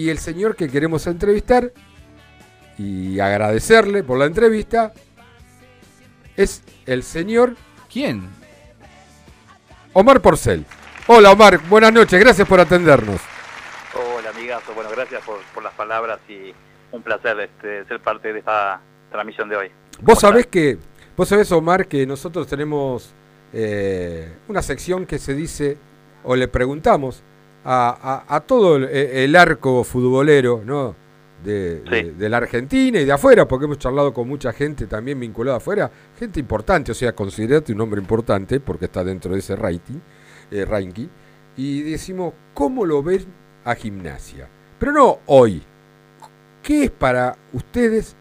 [0.00, 1.72] Y el señor que queremos entrevistar
[2.78, 4.92] y agradecerle por la entrevista
[6.36, 7.56] es el señor
[7.92, 8.30] ¿Quién?
[9.94, 10.64] Omar Porcel.
[11.08, 13.20] Hola Omar, buenas noches, gracias por atendernos.
[13.92, 16.54] Hola amigazo, bueno, gracias por, por las palabras y
[16.92, 18.80] un placer este, ser parte de esta
[19.10, 19.70] transmisión de hoy.
[20.00, 20.78] Vos sabés que,
[21.16, 23.12] vos sabés Omar que nosotros tenemos
[23.52, 25.76] eh, una sección que se dice,
[26.22, 27.24] o le preguntamos
[27.64, 30.94] a, a- a todo el, el arco futbolero, ¿no?
[31.44, 31.90] De, Sí.
[31.90, 35.58] de- de la Argentina y de afuera, porque hemos charlado con mucha gente también vinculada
[35.58, 39.98] afuera, gente importante, o sea, considerate un hombre importante porque está dentro de ese rating,
[40.50, 41.06] eh, ranking,
[41.56, 43.24] y decimos, ¿cómo lo ven
[43.64, 44.48] a gimnasia?
[44.78, 45.62] Pero no hoy.
[46.62, 48.16] ¿Qué es para ustedes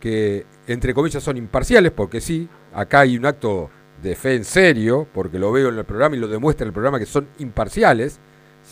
[0.00, 1.92] que, entre comillas, son imparciales?
[1.92, 3.70] Porque sí, acá hay un acto
[4.02, 6.72] de fe en serio, porque lo veo en el programa y lo demuestra en el
[6.72, 8.18] programa que son imparciales.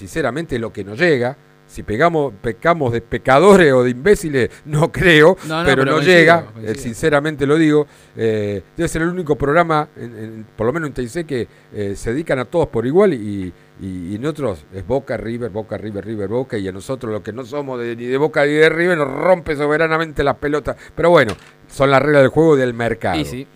[0.00, 1.36] Sinceramente, lo que nos llega.
[1.66, 6.46] Si pegamos, pecamos de pecadores o de imbéciles, no creo, No, no, pero, no llega,
[6.64, 7.86] eh, sinceramente lo digo.
[8.16, 11.94] eh, debe ser el único programa, en- en- por lo menos en TIC, que eh,
[11.96, 16.04] se dedican a todos por igual y, y, y nosotros es Boca, River, Boca, River,
[16.04, 18.68] River, Boca, y a nosotros los que no somos de- ni de Boca ni de
[18.70, 20.76] River nos rompe soberanamente las pelotas.
[20.96, 21.34] Pero bueno,
[21.68, 23.20] son las reglas del juego y del mercado.
[23.20, 23.46] Y sí.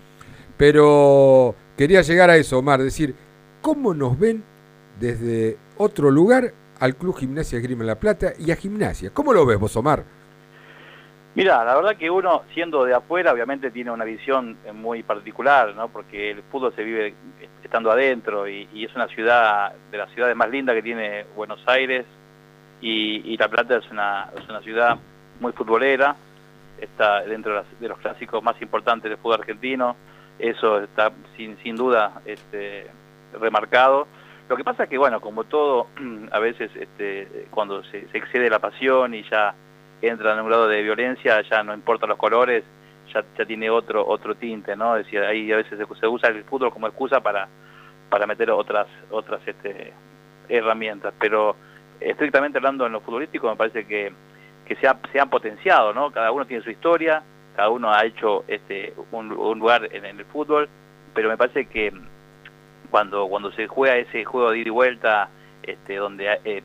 [0.56, 3.15] Pero quería llegar a eso, Omar, decir,
[3.61, 4.45] ¿cómo nos ven
[5.00, 9.11] desde otro lugar al Club Gimnasia Esgrima La Plata y a Gimnasia?
[9.12, 10.05] ¿Cómo lo ves vos, Omar?
[11.34, 15.75] Mira, la verdad que uno, siendo de afuera, obviamente tiene una visión eh, muy particular,
[15.75, 15.89] ¿no?
[15.89, 17.14] Porque el fútbol se vive
[17.64, 22.06] estando adentro y, es una ciudad, de las ciudades más lindas que tiene Buenos Aires
[22.81, 24.97] y, y La Plata es una, es una ciudad
[25.41, 26.14] muy futbolera,
[26.81, 29.97] está dentro de, las- de los clásicos más importantes del fútbol argentino,
[30.38, 32.86] eso está sin, sin duda este,
[33.41, 34.06] remarcado.
[34.48, 35.87] Lo que pasa es que, bueno, como todo,
[36.31, 39.55] a veces este, cuando se, excede la pasión y ya
[40.03, 42.62] entra en un grado de violencia, ya no importan los colores,
[43.12, 44.97] ya, ya tiene otro otro tinte, ¿no?
[44.97, 47.49] Es decir, ahí a veces se, usa el fútbol como excusa para,
[48.10, 49.93] para meter otras otras este,
[50.49, 51.56] herramientas, pero
[52.00, 54.12] estrictamente hablando en lo futbolístico me parece que,
[54.66, 56.11] que se, ha- han potenciado, ¿no?
[56.11, 57.22] Cada uno tiene su historia,
[57.56, 60.69] cada uno ha hecho este un, un lugar en, en el fútbol,
[61.15, 61.93] pero me parece que
[62.94, 65.28] cuando cuando se juega ese juego de ida y vuelta,
[65.65, 66.62] este, donde eh,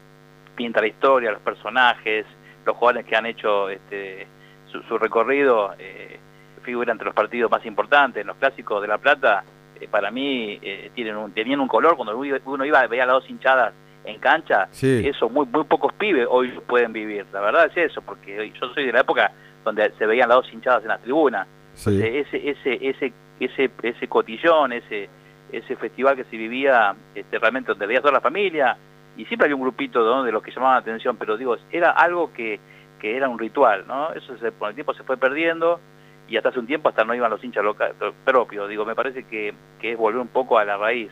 [0.56, 2.23] pinta la historia, los personajes,
[2.67, 4.28] los jugadores que han hecho este,
[4.72, 6.19] su, su recorrido eh,
[6.62, 9.44] figuran entre los partidos más importantes, en los clásicos de La Plata,
[9.81, 12.85] eh, para mí eh, tienen un, tenían un color, cuando uno iba- uno iba a
[12.85, 13.73] ver a las dos hinchadas
[14.06, 15.01] en cancha, Sí.
[15.07, 18.85] eso muy, muy pocos pibes hoy pueden vivir, la verdad es eso, porque yo soy
[18.85, 19.31] de la época
[19.66, 21.90] donde se veían las dos hinchadas en las tribunas, Sí.
[21.90, 25.09] Entonces, ese, ese, ese, ese, ese cotillón, ese,
[25.51, 28.77] ese festival que se vivía este, realmente donde veía toda la familia,
[29.17, 32.31] y siempre había un grupito de los que llamaban la atención, pero digo, era algo
[32.33, 32.59] que,
[32.99, 34.13] que era un ritual, ¿no?
[34.13, 35.79] Eso se, con el tiempo se fue perdiendo,
[36.27, 37.91] y hasta hace un tiempo hasta no iban los hinchas loca-
[38.23, 41.11] propios, digo, me parece que, que es volver un poco a la raíz,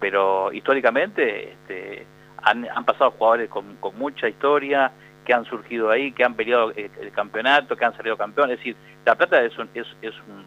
[0.00, 2.06] pero históricamente este,
[2.42, 4.90] han, han pasado jugadores con, con mucha historia,
[5.24, 8.58] que han surgido ahí, que han peleado el, el campeonato, que han salido campeones, es
[8.58, 10.44] decir, La Plata es un, es, es un,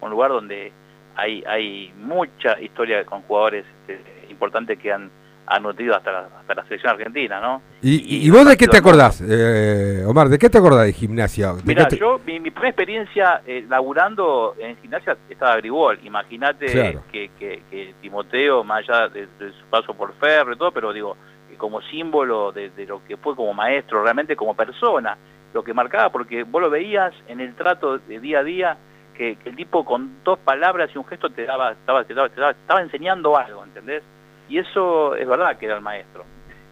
[0.00, 0.72] un lugar donde
[1.18, 5.10] hay, hay mucha historia con jugadores este, importantes que han,
[5.46, 7.60] han nutrido hasta la, hasta la selección argentina, ¿no?
[7.82, 10.28] ¿Y, y- y- y vos de qué te acordás, eh, Omar?
[10.28, 11.54] ¿De qué te acordás de gimnasia?
[11.54, 15.98] ¿De Mira, te- yo, mi, mi primera experiencia eh, laburando en gimnasia estaba Gribol.
[16.04, 17.02] Imagínate Claro.
[17.10, 20.92] que, que, que Timoteo, más allá de, de su paso por Ferro y todo, pero
[20.92, 21.16] digo,
[21.50, 25.16] que como símbolo de, de lo que fue como maestro, realmente como persona,
[25.54, 28.76] lo que marcaba, porque vos lo veías en el trato de día a día,
[29.18, 32.28] que, que el tipo con dos palabras y un gesto te daba, estaba, te daba,
[32.30, 34.02] te daba- estaba enseñando algo, ¿entendés?
[34.48, 36.24] Y eso es verdad que era el maestro.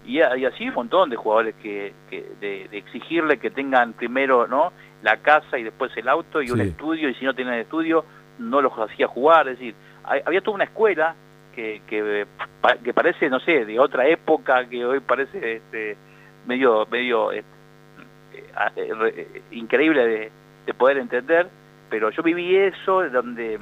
[0.06, 4.46] Y, y así un montón de jugadores que, que de, de exigirle que tengan primero
[4.46, 8.04] no la casa y después el auto y un estudio y si no tienen estudio
[8.38, 9.74] no los hacía jugar es decir
[10.04, 11.14] hay- había toda una escuela
[11.54, 12.24] que, que,
[12.60, 15.96] pa- que parece no sé de otra época que hoy parece este,
[16.46, 17.48] medio medio este,
[18.34, 18.44] eh,
[18.76, 18.92] eh,
[19.34, 20.30] eh, increíble de,
[20.66, 21.48] de poder entender
[21.88, 23.58] pero yo viví eso donde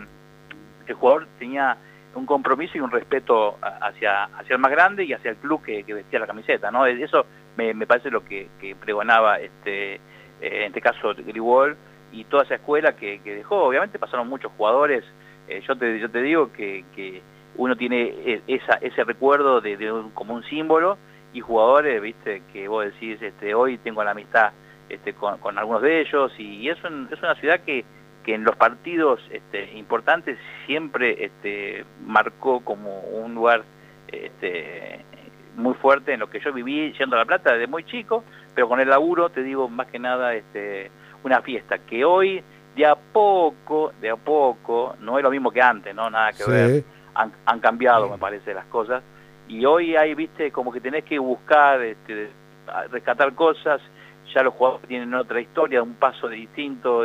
[0.86, 1.76] el jugador tenía
[2.14, 5.82] un compromiso y un respeto hacia, hacia el más grande y hacia el club que,
[5.82, 6.86] vestía la camiseta, ¿no?
[6.86, 7.26] Eso
[7.56, 10.00] me, parece lo que, que pregonaba este, eh,
[10.40, 11.76] en este caso Gribol
[12.12, 13.64] y toda esa escuela que, dejó.
[13.64, 15.04] Obviamente pasaron muchos jugadores,
[15.48, 17.22] eh, yo, te, yo te digo que, que
[17.56, 20.96] uno tiene e- esa, ese recuerdo de, de un- como un símbolo
[21.32, 24.52] y jugadores, viste, que vos decís, este, hoy tengo la amistad
[24.88, 27.84] este, con, algunos de ellos y es, un- es una ciudad que,
[28.24, 33.64] que en los partidos este, importantes siempre este, marcó como un lugar
[34.08, 35.04] este,
[35.56, 38.24] muy fuerte en lo que yo viví yendo a La Plata desde muy chico,
[38.54, 40.90] pero con el laburo te digo más que nada este,
[41.22, 42.42] una fiesta que hoy
[42.74, 46.44] de a poco, de a poco, no es lo mismo que antes, no nada que
[46.50, 46.84] ver,
[47.14, 49.02] han, cambiado me parece las cosas.
[49.46, 52.30] Y hoy hay, viste, como que tenés que buscar, este,
[52.90, 53.80] rescatar cosas,
[54.34, 57.04] ya los jugadores tienen otra historia, un paso distinto,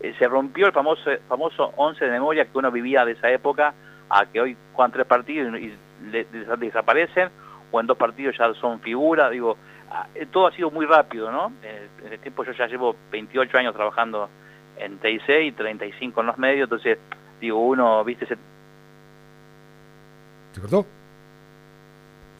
[0.00, 3.74] eh, se rompió el famoso famoso 11 de memoria que uno vivía de esa época
[4.08, 5.74] a que hoy juegan tres partidos y,
[6.58, 7.28] desaparecen
[7.70, 9.56] o en dos partidos ya son figuras, digo,
[9.90, 11.52] ah, eh, todo ha sido muy rápido, ¿no?
[11.62, 14.30] En el tiempo yo ya llevo 28 años trabajando
[14.78, 16.98] en TIC y 35 en los medios, entonces,
[17.40, 18.26] digo, uno, viste.
[20.52, 20.86] ¿Se cortó?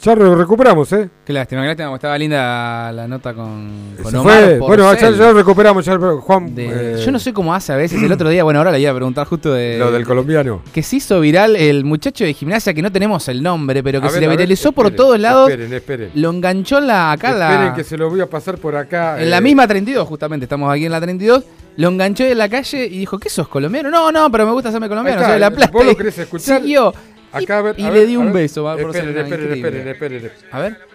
[0.03, 1.11] Ya lo recuperamos, ¿eh?
[1.27, 5.85] Qué lástima, qué lástima, estaba linda la nota con, con Omar Bueno, ya, lo recuperamos,
[5.85, 6.55] ya, Juan.
[6.57, 8.03] Eh, yo no sé cómo hace a veces.
[8.03, 9.77] El otro día, bueno, ahora le iba a preguntar justo de.
[9.79, 10.63] Lo del colombiano.
[10.73, 14.09] Que se hizo viral el muchacho de gimnasia, que no tenemos el nombre, pero que
[14.09, 15.51] se le viralizó por todos lados.
[15.51, 16.11] Esperen, esperen.
[16.15, 19.21] Lo enganchó en la, acá esperen que se lo voy a pasar por acá.
[19.21, 19.43] En la eh.
[19.43, 21.45] misma 32, justamente, estamos aquí en la 32.
[21.77, 23.91] Lo enganchó en la calle y dijo, ¿qué sos colombiano?
[23.91, 25.73] No, no, pero me gusta hacerme colombiano, soy de La Plata.
[25.73, 26.61] ¿Vos lo querés escuchar?
[26.61, 26.93] Siguió.
[27.33, 28.65] Acá, a ver, y le di un beso.
[28.65, 30.33] Va, esperen, esperen, esperen, esperen.
[30.51, 30.87] A ver.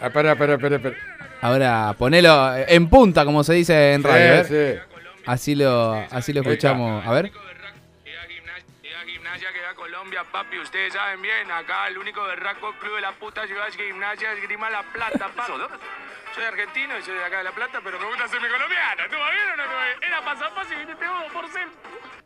[0.00, 0.96] Ah, espera, espera, espera, espera.
[1.40, 4.44] Ahora, ponelo en punta, como se dice en radio.
[4.44, 4.78] Sí, sí.
[5.26, 7.04] Así lo, así lo escuchamos.
[7.06, 7.32] A ver.
[9.06, 13.12] Gimnasia que da Colombia, papi, ustedes saben bien, acá el único berraco club de la
[13.12, 15.52] puta ciudad es Gimnasia Grima La Plata, papi.
[16.34, 19.02] Soy argentino y soy de acá de La Plata, pero me gusta hacerme colombiano.
[19.08, 20.06] ¿Tú bien o no?
[20.06, 20.95] Era pasapaso y ser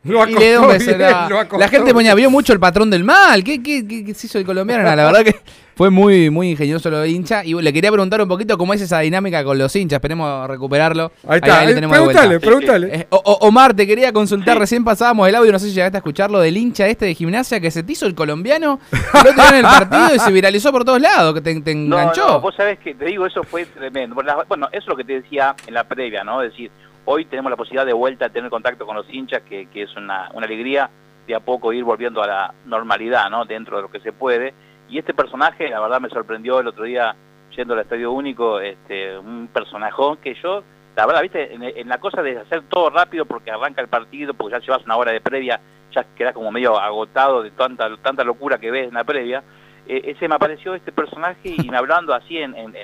[0.03, 0.57] lo y le
[0.97, 3.43] la, gente ponía, vio mucho el patrón del mal.
[3.43, 4.83] ¿Qué, qué, qué, se hizo el colombiano?
[4.83, 5.35] la verdad que
[5.75, 7.43] fue muy, muy ingenioso lo de hincha.
[7.43, 9.97] Y le quería preguntar un poquito cómo es esa dinámica con los hinchas.
[9.97, 11.11] Esperemos recuperarlo.
[11.27, 12.95] Ahí está, eh, pregúntale, pregúntale.
[12.95, 14.57] Eh, Omar, te quería consultar.
[14.57, 17.59] Recién pasábamos el audio, no sé si llegaste a escucharlo, del hincha este de gimnasia
[17.59, 18.79] que se te hizo el colombiano.
[18.91, 22.27] Lo en el partido y se viralizó por todos lados, que te, enganchó.
[22.27, 24.15] No, vos sabés que te digo, eso fue tremendo.
[24.15, 26.41] Bueno, eso es lo que te decía en la previa, ¿no?
[26.41, 26.71] Es decir,
[27.05, 30.27] Hoy tenemos la posibilidad de vuelta de tener contacto con los hinchas, que, es una,
[30.27, 30.89] alegría
[31.27, 33.45] de a poco ir volviendo a la normalidad, ¿no?
[33.45, 34.53] Dentro de lo que se puede.
[34.91, 37.15] Y este personaje, la verdad, me sorprendió el otro día
[37.55, 40.63] yendo al Estadio Único, este, un personajón que yo,
[40.97, 44.57] la verdad, viste, en, la cosa de hacer todo rápido porque arranca el partido, porque
[44.57, 45.61] ya llevas una hora de previa,
[45.95, 49.43] ya quedas como medio agotado de tanta, tanta locura que ves en la previa,
[49.87, 52.75] eh, ese me apareció este personaje y me hablando así en, en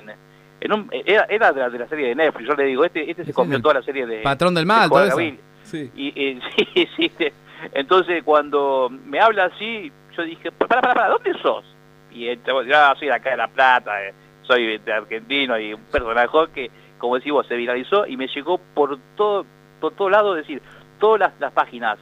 [0.59, 3.33] era, era de, la, de, la, serie de Netflix, yo le digo, este, este se
[3.33, 4.21] comió toda la serie de...
[4.21, 5.37] Patrón del mal, todo eso.
[5.63, 5.91] Sí.
[5.93, 6.39] Y,
[6.75, 7.11] sí, sí,
[7.73, 11.76] entonces cuando me habla así, yo dije, para, para, para, ¿dónde sos?
[12.11, 12.63] Y yo
[12.97, 14.13] soy de acá de La Plata, eh,
[14.43, 18.97] soy de argentino y un personaje que, como decís se viralizó y me llegó por
[19.15, 19.45] todo,
[19.79, 20.61] por todo lado, es decir,
[20.99, 21.99] todas las, páginas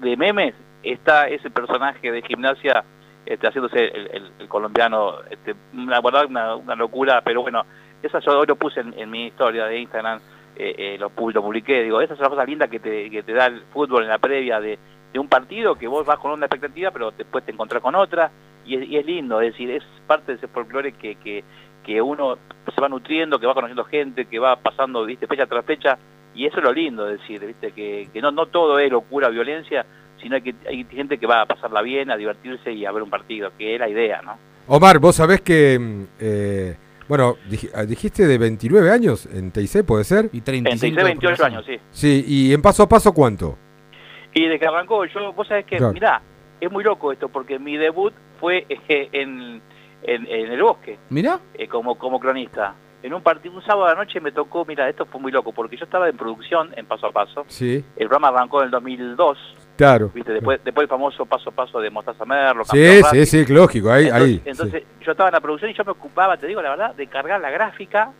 [0.00, 2.84] de memes está ese personaje de gimnasia
[3.24, 7.64] este, haciéndose el, el, colombiano, este, una, una, una locura, pero bueno,
[8.02, 10.20] eso yo hoy lo puse en, mi historia de Instagram,
[10.56, 13.46] eh, eh, lo, publiqué, digo, esa es una cosa linda que te, que te da
[13.46, 14.78] el fútbol en la previa de,
[15.16, 18.30] un partido, que vos vas con una expectativa, pero después te encontrás con otra,
[18.66, 21.44] y es, lindo, es decir, es parte de ese folclore que, que,
[21.84, 22.38] que uno
[22.74, 25.98] se va nutriendo, que va conociendo gente, que va pasando, viste, fecha tras fecha,
[26.34, 29.28] y eso es lo lindo, es decir, viste, que, que no, no todo es locura,
[29.28, 29.86] violencia,
[30.20, 33.10] sino que hay gente que va a pasarla bien, a divertirse y a ver un
[33.10, 34.36] partido, que es la idea, ¿no?
[34.68, 36.76] Omar, vos sabés que eh,
[37.08, 37.36] bueno,
[37.74, 40.28] ah, dijiste de 29 años en TIC, ¿puede ser?
[40.32, 41.78] Y 35 en TIC 28 años, sí.
[41.92, 43.56] Sí, ¿y en paso a paso cuánto?
[44.34, 46.20] Y de que arrancó, yo, vos sabés que, mirá,
[46.60, 49.60] es muy loco esto, porque mi debut fue en,
[50.02, 50.98] en, el bosque.
[51.10, 51.40] Mirá.
[51.54, 52.74] Eh, como, como cronista.
[53.02, 55.52] En un partido, un sábado de la noche me tocó, mira, esto fue muy loco,
[55.52, 57.44] porque yo estaba en producción en Paso a Paso.
[57.46, 57.84] Sí.
[57.94, 59.38] El programa arrancó en el 2002.
[59.76, 60.10] Claro.
[60.12, 60.32] ¿viste?
[60.32, 62.64] Después, después el famoso paso a paso de Mostaza Merlo.
[62.64, 64.06] Sí, sí, sí, lógico, ahí.
[64.06, 66.94] Entonces, entonces yo estaba en la producción y yo me ocupaba, te digo la verdad,
[66.94, 68.10] de cargar la gráfica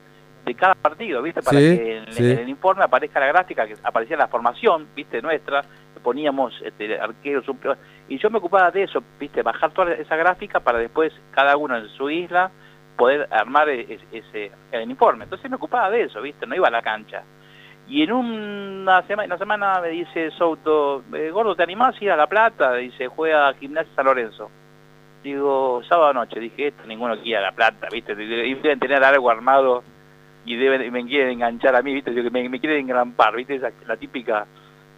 [0.44, 1.42] de cada partido, ¿viste?
[1.42, 5.20] Para que en, el informe aparezca la gráfica, que aparecía la formación, ¿viste?
[5.20, 5.62] Nuestra,
[6.06, 7.44] poníamos este, arqueros,
[8.08, 9.42] y yo me ocupaba de eso, ¿viste?
[9.42, 12.48] Bajar toda esa gráfica para después cada uno en su isla
[12.96, 15.24] poder armar e, ese, el informe.
[15.24, 16.46] Entonces me ocupaba de eso, ¿viste?
[16.46, 17.24] No iba a la cancha.
[17.88, 22.16] Y en una semana, semana me dice Souto, eh, gordo, ¿te animás a ir a
[22.16, 22.74] La Plata?
[22.74, 24.48] Dice, juega Gimnasia San Lorenzo.
[25.24, 28.14] Digo, sábado noche, dije, esto ninguno quiere a La Plata, ¿viste?
[28.14, 29.82] Deben tener algo armado
[30.44, 32.12] y deben, me quieren enganchar a mí, ¿viste?
[32.30, 33.56] Me, me quieren engrampar, ¿viste?
[33.56, 34.46] Esa, la típica...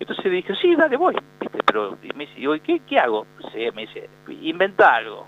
[0.00, 1.58] Entonces dije, sí, dale, voy, ¿viste?
[1.64, 3.26] Pero me dice, ¿qué, ¿qué hago?
[3.52, 4.08] Sé, me dice,
[4.42, 5.26] inventa algo.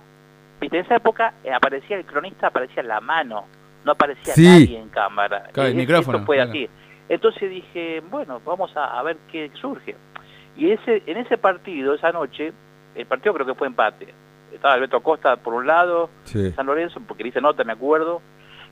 [0.60, 0.78] ¿Viste?
[0.78, 3.46] En esa época eh, aparecía el cronista, aparecía la mano,
[3.84, 5.50] no aparecía nadie en cámara.
[5.54, 6.18] el micrófono.
[6.18, 6.68] Esto fue así.
[7.08, 9.96] Entonces dije, bueno, vamos a, ver qué surge.
[10.56, 12.52] Y ese en ese partido, esa noche,
[12.94, 14.14] el partido creo que fue empate.
[14.52, 18.20] Estaba Alberto Costa por un lado, San Lorenzo, porque dice nota, me acuerdo,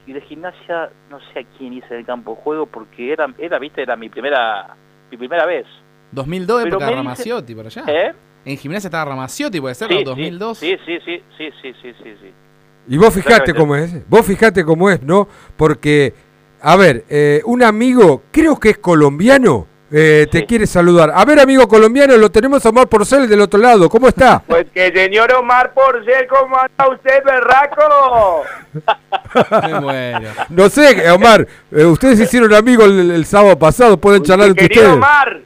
[0.06, 3.28] y de gimnasia no sé a quién hice en el campo de juego porque era,
[3.38, 4.76] era viste, era mi primera,
[5.10, 5.66] mi primera vez.
[6.12, 7.84] 2002, Pero época de Ramaciotti, por allá.
[7.86, 8.12] ¿Eh?
[8.44, 9.98] En gimnasia estaba Ramaciotti, puede ser, Sí, ¿no?
[10.00, 10.58] sí, 2002.
[10.58, 12.32] Sí, sí, sí, sí, sí, sí, sí, sí.
[12.88, 15.28] Y vos fijate cómo es, vos fijate cómo es, ¿no?
[15.56, 16.14] Porque,
[16.62, 20.46] a ver, eh, un amigo, creo que es colombiano, eh, te Sí.
[20.46, 21.10] quiere saludar.
[21.14, 24.42] A ver, amigo colombiano, lo tenemos a Omar Porcel del otro lado, ¿cómo está?
[24.46, 28.44] Pues que señor Omar Porcel, ¿cómo anda usted, berraco?
[29.66, 30.28] Me muero.
[30.48, 34.64] No sé, eh, Omar, eh, ustedes hicieron amigos el, el sábado pasado, pueden charlar entre
[34.66, 34.88] ustedes.
[34.92, 35.40] Omar,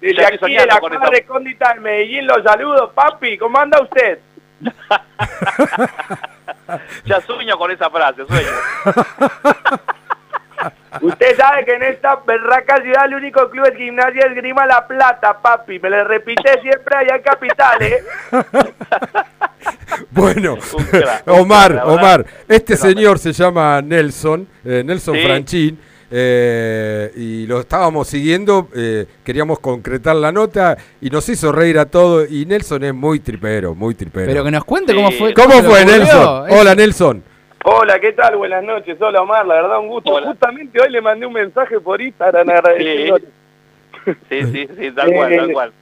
[0.00, 1.04] desde Ya aquí de la con eso.
[1.10, 4.18] recóndita de Medellín, los saludo, papi, ¿cómo anda usted?
[7.06, 8.48] Ya sueño con esa frase, sueño.
[11.00, 14.86] Usted sabe que en esta berraca ciudad el único club de gimnasia es Grima La
[14.86, 18.02] Plata, papi, me lo repite siempre allá en Capital, ¿eh?
[20.10, 20.56] Bueno,
[21.26, 21.82] Omar.
[21.84, 25.22] Omar, este señor se llama Nelson, eh, Nelson Sí.
[25.22, 31.78] Franchín, eh, y lo estábamos siguiendo, eh, queríamos concretar la nota y nos hizo reír
[31.78, 32.30] a todos.
[32.30, 34.26] Y Nelson es muy tripero, muy tripero.
[34.26, 34.96] Pero que nos cuente Sí.
[34.96, 35.34] cómo fue.
[35.34, 35.84] ¿Cómo fue.
[35.84, 36.48] Nelson?
[36.48, 37.22] Es- Hola, Nelson.
[37.64, 38.36] Hola, ¿qué tal?
[38.36, 38.96] Buenas noches.
[39.00, 40.12] Hola, Omar, la verdad un gusto.
[40.12, 40.28] Hola.
[40.28, 43.24] Justamente hoy le mandé un mensaje por Instagram agradeciéndole.
[44.30, 45.72] Sí, sí, sí, tal cual, tal cual.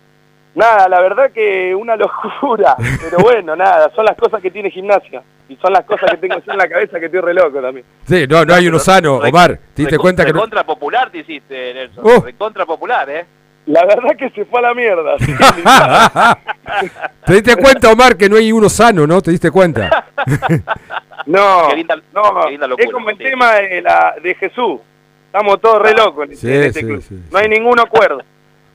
[0.57, 5.23] Nada, la verdad que una locura, pero bueno, nada, son las cosas que tiene gimnasia
[5.49, 7.85] y son las cosas que tengo yo en la cabeza que estoy re loco también.
[8.07, 9.59] Sí, no, no hay uno sano, Omar.
[9.75, 10.39] ¿Te diste cuenta que no?
[10.39, 12.05] Recontra popular te hiciste, Nelson.
[12.05, 12.21] Oh.
[12.25, 13.25] Recontra popular, ¿eh?
[13.67, 15.19] La verdad que se fue a la mierda.
[15.19, 15.33] sí.
[17.27, 19.21] ¿Te diste cuenta, Omar, que no hay uno sano, no?
[19.21, 20.07] ¿Te diste cuenta?
[21.27, 23.25] No, linda- no, locura, es como el sí.
[23.25, 24.81] tema de, la, de Jesús.
[25.27, 27.03] Estamos todos re locos en, Sí, en este sí, club.
[27.03, 28.23] sí, no hay ningún acuerdo.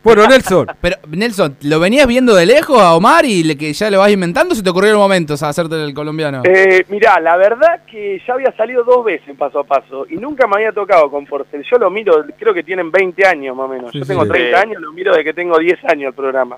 [0.03, 3.89] Bueno, Nelson, Pero, Nelson, ¿lo venías viendo de lejos a Omar y le, que ya
[3.91, 6.41] lo vas inventando o se te ocurrieron momentos a hacerte el colombiano?
[6.43, 10.48] Eh, mirá, la verdad que ya había salido dos veces paso a paso y nunca
[10.48, 11.63] me había tocado con Porcel.
[11.70, 13.91] Yo lo miro, creo que tienen 20 años más o menos.
[13.91, 14.10] Sí, Yo sí.
[14.10, 14.29] tengo Sí.
[14.31, 16.58] 30 años, lo miro desde que tengo 10 años el programa.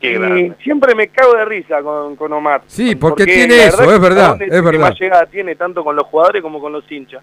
[0.00, 0.52] Qué y grande.
[0.62, 2.62] siempre me cago de risa con, con Omar.
[2.66, 4.80] Sí, porque tiene eso, es verdad, es el que verdad.
[4.90, 7.22] más llegada tiene tanto con los jugadores como con los hinchas.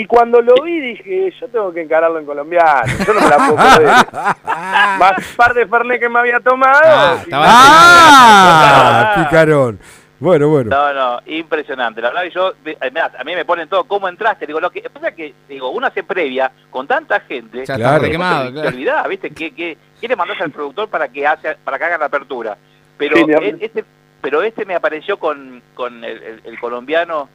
[0.00, 3.36] Y cuando lo vi dije, yo tengo que encararlo en colombiano, yo no me la
[3.36, 3.94] puedo perder.
[4.98, 6.80] Más un par de Fernet que me había tomado.
[6.84, 9.14] Ah, y- ¡Ah!
[9.16, 9.24] Ah.
[9.24, 9.78] Picarón.
[10.20, 10.70] Bueno, bueno.
[10.70, 12.00] No, no, impresionante.
[12.00, 14.46] La verdad que yo, eh, mirá, a mí me ponen todo, ¿cómo entraste?
[14.46, 17.64] Digo, lo que pasa es que, digo, uno hace previa con tanta gente.
[17.66, 18.02] ya claro.
[18.04, 18.68] Te claro.
[18.68, 19.30] olvidás, ¿viste?
[19.30, 22.56] ¿Qué, qué, qué le mandás al productor para que, hace, para que haga la apertura?
[22.96, 23.84] Pero, Sí, e- este,
[24.20, 27.28] pero este me apareció con, con el, el- el colombiano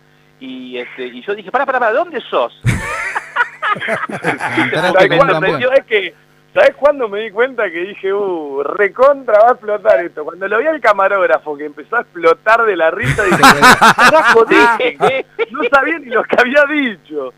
[0.44, 2.60] y este y yo dije, para, para, para, ¿dónde sos?
[4.22, 5.62] ¿Sabes cuándo, campeón.
[5.62, 6.14] ¿sabes que,
[6.54, 10.24] ¿Sabes cuándo me di cuenta que dije, uh, recontra va a explotar esto?
[10.26, 13.42] Cuando lo vi al camarógrafo que empezó a explotar de la risa, dije,
[13.96, 17.34] carajo, dije, no sabía ni lo que había dicho.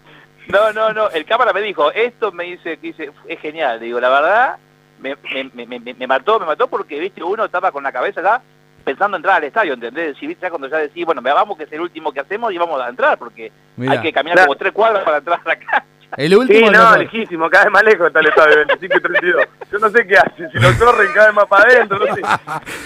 [0.47, 3.79] No, no, no, el cámara me dijo, esto me dice, que dice, es genial.
[3.79, 4.57] Digo, la verdad,
[4.99, 5.15] me,
[5.53, 8.41] me, me, me, me mató, me mató porque, viste, uno estaba con la cabeza ya
[8.85, 10.15] pensando en entrar al estadio, ¿entendés?
[10.17, 12.57] Si viste, ya cuando ya decís, bueno, vamos que es el último que hacemos y
[12.57, 14.47] vamos a entrar, porque Mirá, hay que caminar Claro.
[14.47, 15.85] como tres cuadras para entrar a la cancha.
[16.17, 16.99] El último Sí, no, mejor.
[16.99, 19.45] lejísimo, cada vez más lejos está el estadio, 25 y 32.
[19.71, 22.21] Yo no sé qué hacen, si lo corren cada vez más para adentro, no sé.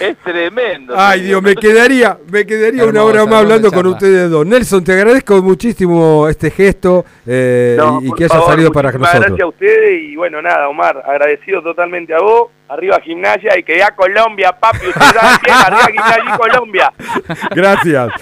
[0.00, 0.94] Es tremendo.
[0.96, 4.46] Ay, Dios, me quedaría, me quedaría una hora más hablando con ustedes dos.
[4.46, 9.20] Nelson, te agradezco muchísimo este gesto eh, No, y, que haya salido para nosotros.
[9.20, 12.50] Gracias a ustedes y bueno, nada, Omar, agradecido totalmente a vos.
[12.68, 16.92] Arriba gimnasia y que ya Colombia, papi, quién, arriba gimnasia y Colombia.
[17.50, 18.12] Gracias.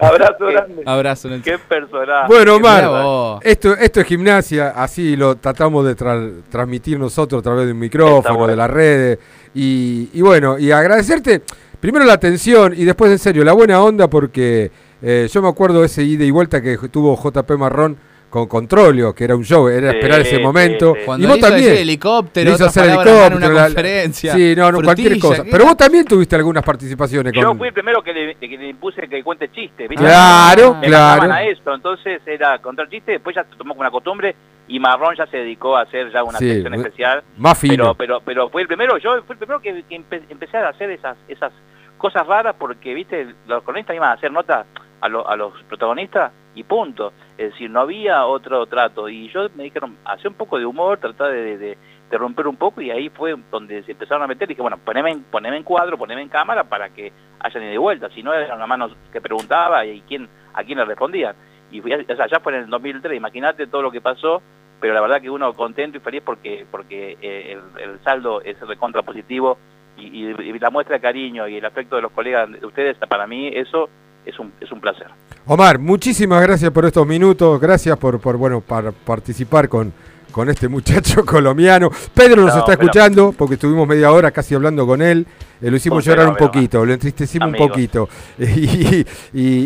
[0.00, 0.82] Abrazo grande.
[0.86, 1.42] Abrazo, Nelson.
[1.44, 2.26] Qué personaje.
[2.28, 7.66] Bueno, Omar, esto, esto es gimnasia, así lo tratamos de tra- transmitir nosotros a través
[7.66, 8.50] de un micrófono, bueno.
[8.50, 9.18] de las redes.
[9.54, 11.42] Y, y bueno, y agradecerte
[11.80, 14.70] primero la atención y después en serio la buena onda porque
[15.02, 17.96] eh, yo me acuerdo de ese ida y vuelta que tuvo JP Marrón
[18.30, 20.94] con Controlio, que era un show, era Sí, esperar ese sí, momento.
[20.94, 21.00] sí.
[21.04, 21.72] Cuando y vos le hizo también.
[21.72, 24.32] ese helicóptero, Le hizo hacer helicóptero, una la- conferencia.
[24.34, 25.44] Sí, no, no, cualquier frutilla, cosa.
[25.44, 25.50] ¿qué?
[25.50, 27.42] Pero vos también tuviste algunas participaciones con...
[27.42, 30.04] Yo fui el primero que le, que le impuse que cuente chistes, ¿viste?
[30.04, 31.32] Claro, Me claro.
[31.32, 34.34] a esto, entonces era contar chistes, después ya se tomó como una costumbre
[34.68, 37.22] y Marrón ya se dedicó a hacer ya una Sí, sección especial.
[37.36, 37.74] Más fino.
[37.74, 40.68] Pero, pero, pero fue el primero, yo fui el primero que, que empe- empecé a
[40.68, 41.52] hacer esas, esas
[42.00, 44.66] cosas raras porque, viste, los cronistas iban a hacer notas
[45.00, 47.12] a, lo- a los protagonistas y punto.
[47.38, 49.08] Es decir, no había otro trato.
[49.08, 51.78] Y yo me dijeron, hacer un poco de humor, tratar de, de-
[52.12, 54.48] romper un poco y ahí fue donde se empezaron a meter.
[54.48, 57.78] Y dije, bueno, poneme poneme en cuadro, poneme en cámara para que hayan ido de
[57.78, 58.08] vuelta.
[58.10, 61.36] Si no, era una mano que preguntaba y quién, a quién le respondían.
[61.70, 64.42] Y fui, o sea, ya fue en el 2003, imagínate todo lo que pasó,
[64.80, 68.58] pero la verdad que uno contento y feliz porque porque eh, el, el saldo es
[68.60, 69.56] recontra positivo
[69.96, 73.26] y, y- la muestra de cariño y el afecto de los colegas de ustedes, para
[73.26, 73.88] mí eso
[74.26, 75.06] es un, es un placer.
[75.46, 79.92] Omar, muchísimas gracias por estos minutos, gracias por, por bueno, para participar con,
[80.30, 81.90] con este muchacho colombiano.
[82.14, 85.26] Pedro nos No, está pero- escuchando porque estuvimos media hora casi hablando con él.
[85.62, 88.08] Eh, lo hicimos llorar un poquito, lo entristecimos un poquito.
[88.38, 89.06] Y, y-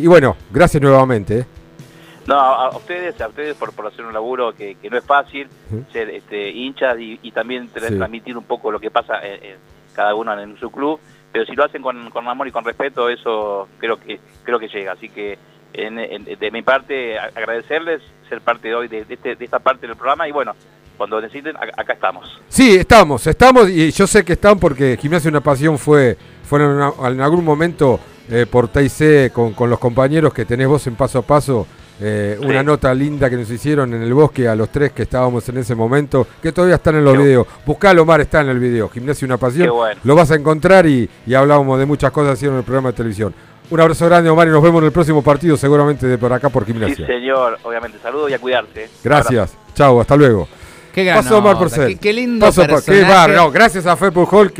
[0.02, 1.38] y bueno, gracias nuevamente.
[1.40, 1.45] eh.
[2.26, 5.04] No, a, a ustedes, a ustedes por, por hacer un laburo que, que no es
[5.04, 5.47] fácil,
[5.93, 7.95] ser este, hinchas y, y también Sí.
[7.97, 9.57] transmitir un poco lo que pasa en, en
[9.94, 10.98] cada uno en su club,
[11.32, 14.68] pero si lo hacen con, con amor y con respeto, eso creo que creo que
[14.68, 14.92] llega.
[14.92, 15.38] Así que
[15.72, 20.28] de mi parte, agradecerles ser parte de hoy de, este- de esta parte del programa
[20.28, 20.54] y bueno,
[20.96, 22.40] cuando necesiten, ac- acá estamos.
[22.48, 27.20] Sí, estamos, estamos y yo sé que están porque Gimnasia Una Pasión fue, fueron en
[27.20, 27.98] algún momento
[28.30, 31.66] eh, por TIC con, con los compañeros que tenés vos en paso a paso.
[32.00, 32.46] Eh, Sí.
[32.46, 35.58] Una nota linda que nos hicieron en el bosque a los tres que estábamos en
[35.58, 37.46] ese momento, que todavía están en los Qué videos.
[37.64, 38.88] Buscalo, Omar, está en el video.
[38.88, 39.66] Gimnasia Una Pasión.
[39.66, 40.00] Qué bueno.
[40.04, 42.96] Lo vas a encontrar y, y hablábamos de muchas cosas así en el programa de
[42.96, 43.34] televisión.
[43.70, 46.48] Un abrazo grande, Omar, y nos vemos en el próximo partido, seguramente de por acá
[46.50, 47.06] por Sí, Gimnasia.
[47.06, 47.98] señor, obviamente.
[48.02, 48.90] Saludos y a cuidarse.
[49.02, 49.56] Gracias.
[49.74, 50.46] Chao, hasta luego.
[50.92, 51.88] Qué gran Pasó Omar Porcel.
[51.88, 53.02] Qué, qué lindo qué personaje.
[53.02, 54.52] bar, no, gracias a Fer Pujol.